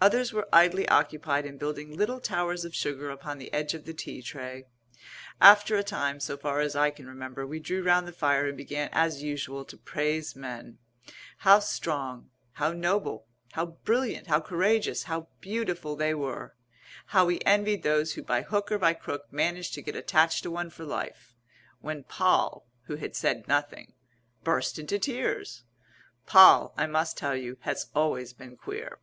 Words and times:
Others 0.00 0.32
were 0.32 0.48
idly 0.52 0.86
occupied 0.88 1.44
in 1.44 1.58
building 1.58 1.96
little 1.96 2.20
towers 2.20 2.64
of 2.64 2.76
sugar 2.76 3.10
upon 3.10 3.38
the 3.38 3.52
edge 3.52 3.74
of 3.74 3.86
the 3.86 3.92
tea 3.92 4.22
tray. 4.22 4.66
After 5.40 5.74
a 5.74 5.82
time, 5.82 6.20
so 6.20 6.36
far 6.36 6.60
as 6.60 6.76
I 6.76 6.90
can 6.92 7.08
remember, 7.08 7.44
we 7.44 7.58
drew 7.58 7.82
round 7.82 8.06
the 8.06 8.12
fire 8.12 8.46
and 8.46 8.56
began 8.56 8.88
as 8.92 9.24
usual 9.24 9.64
to 9.64 9.76
praise 9.76 10.36
men 10.36 10.78
how 11.38 11.58
strong, 11.58 12.30
how 12.52 12.70
noble, 12.72 13.26
how 13.54 13.66
brilliant, 13.66 14.28
how 14.28 14.38
courageous, 14.38 15.02
how 15.10 15.26
beautiful 15.40 15.96
they 15.96 16.14
were 16.14 16.54
how 17.06 17.26
we 17.26 17.40
envied 17.44 17.82
those 17.82 18.12
who 18.12 18.22
by 18.22 18.42
hook 18.42 18.70
or 18.70 18.78
by 18.78 18.94
crook 18.94 19.24
managed 19.32 19.74
to 19.74 19.82
get 19.82 19.96
attached 19.96 20.44
to 20.44 20.52
one 20.52 20.70
for 20.70 20.84
life 20.84 21.34
when 21.80 22.04
Poll, 22.04 22.64
who 22.84 22.94
had 22.94 23.16
said 23.16 23.48
nothing, 23.48 23.92
burst 24.44 24.78
into 24.78 25.00
tears. 25.00 25.64
Poll, 26.26 26.74
I 26.76 26.86
must 26.86 27.18
tell 27.18 27.34
you, 27.34 27.56
has 27.62 27.86
always 27.92 28.32
been 28.32 28.56
queer. 28.56 29.00